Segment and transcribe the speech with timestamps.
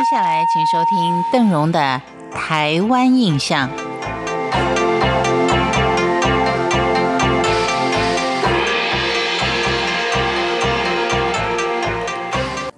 [0.00, 2.00] 接下来，请收听邓荣的
[2.34, 3.68] 《台湾印象》。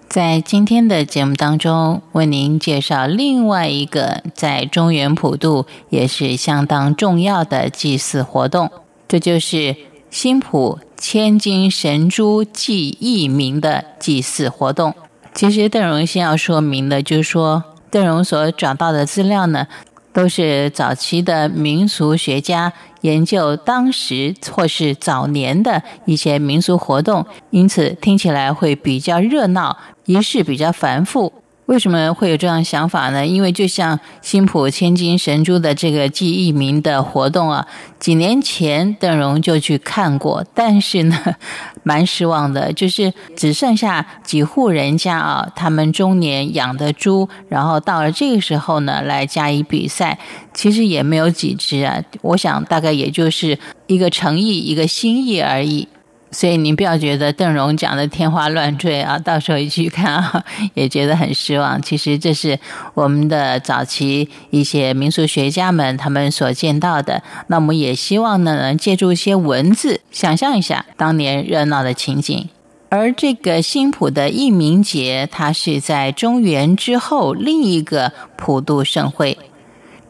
[0.09, 8.69] 在今天的节目当中，为您介绍另外一个在中原普渡也是相当重要的祭祀活动，
[9.07, 9.77] 这就是
[10.11, 14.93] 新浦千金神珠祭义民的祭祀活动。
[15.35, 19.67] 其实邓荣先要说明的，就是说邓荣所找到的资料呢，
[20.13, 31.33] 都是早期的民俗学家研究当时或是早年的一些民俗活动，因此听起来会比较热闹，仪式比较繁复。
[31.67, 33.25] 为什么会有这样想法呢？
[33.25, 37.67] 因为就像新浦千金神珠的这个记忆名的活动啊，
[38.01, 41.17] 几年前邓荣就去看过，但是呢，
[41.85, 50.19] 蛮失望的，就是只剩下几户人家啊，他们中年养的猪，然后到了这个时候呢，来加以比赛，
[50.53, 55.89] 其实也没有几只啊，我想大概也就是一个诚意，一个心意而已。
[56.33, 60.45] 所以您不要觉得邓荣讲的天花乱坠啊，到时候一去看啊，
[60.75, 61.81] 也觉得很失望。
[61.81, 62.59] 其实这是
[62.95, 67.23] 我们的早期一些民俗学家们他们所见到的。
[67.49, 72.49] 那我们也希望呢，能借助一些文字，想象一下当年热闹的情景。
[72.89, 79.39] 而这个新浦的义民节，它是在中原之后另一个普渡盛会。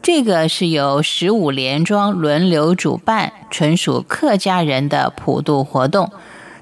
[0.03, 6.11] 这个是由十五连庄轮流主办，纯属客家人的普渡活动。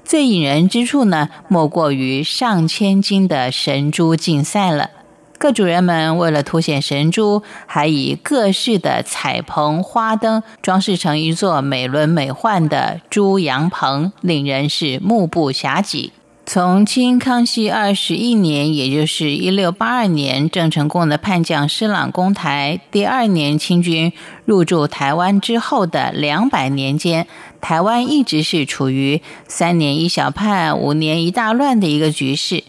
[0.04, 4.90] 最引人之处呢，莫过于上千斤的神珠竞赛了。
[5.38, 16.12] 各主人们为了凸显神珠，还以各式的彩棚、花灯装饰成一座美轮美奂的猪羊棚，令人是目不暇接。
[16.44, 24.12] 从清康熙二十一年，也就是一六八二年，郑成功的叛将施琅攻台，第二年清军
[24.44, 27.28] 入驻台湾之后的两百年间，
[27.60, 32.64] 台湾一直是处于三年一小叛、五年一大乱的一个局势。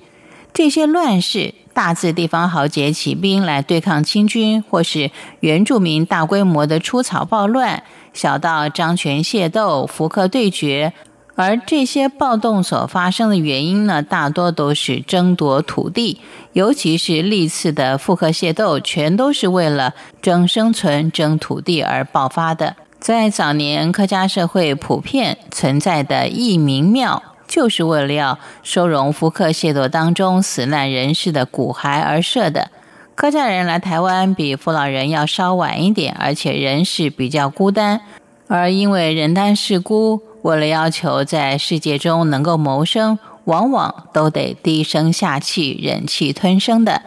[0.54, 5.10] 这些乱世，大自地方豪杰起兵来对抗清军，或是
[5.40, 7.84] 原住民大规模的出草暴乱，
[8.14, 10.94] 小到张权械斗、福克对决。
[11.36, 16.20] 而这些暴动所发生的原因呢，大多都是争夺土地，
[16.54, 22.76] 尤其是历次的复刻械斗，全都是为了争生存、争土地而爆发的。
[23.00, 32.70] 在早年客家社会普遍存在的义民庙，就是为了要收容复刻械斗当中死难人士的骨骸而设的。
[33.16, 38.02] 客家人来台湾比父老人要稍晚一点，而且人是比较孤单，
[38.48, 40.22] 而因为人单势孤。
[40.44, 47.02] 为了要求在世界中能够谋生，往往都得低声下气、忍气吞声的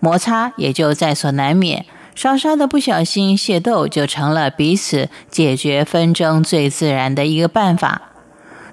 [0.00, 1.86] 摩擦，也就在所难免。
[2.14, 8.02] 稍稍的不小心械斗，就成了彼此解决纷争最自然的一个办法。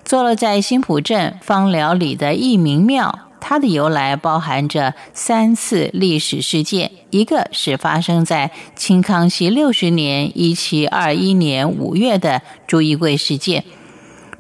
[0.04, 3.20] 坐落在新浦镇方寮里的义民庙。
[3.42, 13.64] 它的由来包含着三次历史事件，一个是发生在清康熙六十年（一七二一年）五月的朱一贵事件。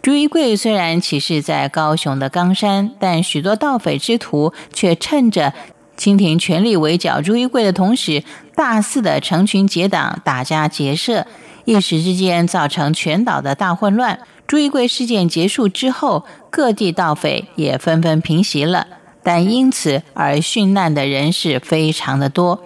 [0.02, 5.54] 朱一贵虽然起事在高雄的冈山，但许多盗匪之徒却趁着
[5.98, 8.24] 清廷全力围剿朱一贵的同时，
[8.56, 11.28] 大肆的成群结党打家劫舍，
[11.66, 14.20] 一时之间造成全岛的大混乱。
[14.48, 18.88] 朱一贵事件结束之后，各地盗匪也纷纷平息了，
[19.22, 22.64] 但因此而殉难的人士非常的多。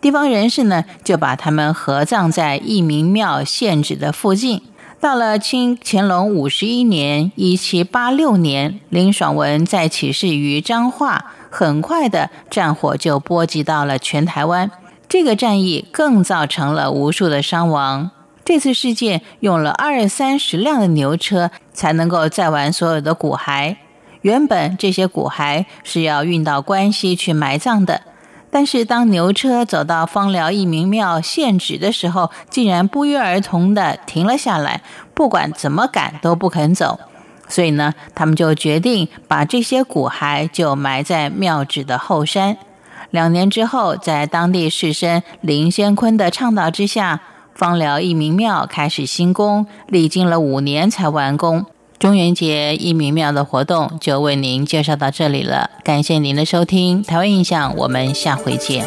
[0.00, 4.60] 地方人士呢，就把他们合葬在义民庙现址的附近。
[5.02, 14.70] 到了清乾隆五十一年（一七八六年），林爽文在起事于彰化，很快的战火就波及到了全台湾。
[15.08, 18.12] 这个战役更造成了无数的伤亡。
[18.44, 23.74] 这次事件用了二三十辆的牛车才能够载完所有的骨骸。
[24.20, 28.02] 原本这些骨骸是要运到关西去埋葬的。
[28.54, 34.82] 但是，当牛车走到方寮义民庙现址的时候，竟然不约而同的停了下来，
[35.14, 37.00] 不管怎么赶都不肯走。
[37.48, 42.58] 所以呢，他们就决定把这些骨骸就埋在庙址的后山。
[43.08, 47.22] 两年之后，在当地士绅林先坤的倡导之下，
[47.54, 51.64] 方寮义民庙开始兴工，历经了五年才完工。
[52.02, 58.84] 中元节一民庙的活动就为您介绍到这里了，感谢您的收听，台湾印象，我们下回见。